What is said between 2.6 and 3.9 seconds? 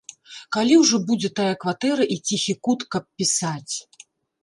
кут, каб пісаць!